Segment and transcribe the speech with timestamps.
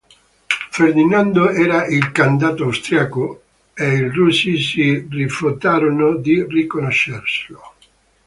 [0.71, 3.43] Ferdinando era il "candidato austriaco"
[3.75, 7.61] e i russi si rifiutarono di riconoscerlo.